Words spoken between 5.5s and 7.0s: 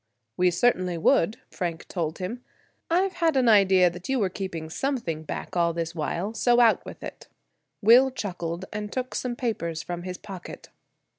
all this while; so out